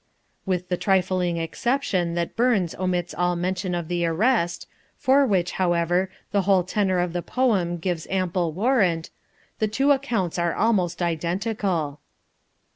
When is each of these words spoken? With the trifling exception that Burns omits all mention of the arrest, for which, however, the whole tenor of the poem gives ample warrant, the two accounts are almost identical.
With 0.47 0.69
the 0.69 0.77
trifling 0.81 1.37
exception 1.37 2.15
that 2.15 2.35
Burns 2.35 2.73
omits 2.73 3.13
all 3.15 3.35
mention 3.35 3.75
of 3.75 3.87
the 3.87 4.03
arrest, 4.03 4.65
for 4.97 5.27
which, 5.27 5.51
however, 5.61 6.09
the 6.31 6.41
whole 6.41 6.63
tenor 6.63 6.97
of 6.99 7.13
the 7.13 7.21
poem 7.21 7.77
gives 7.77 8.07
ample 8.09 8.51
warrant, 8.51 9.11
the 9.59 9.67
two 9.67 9.91
accounts 9.91 10.39
are 10.39 10.55
almost 10.55 11.03
identical. 11.03 11.99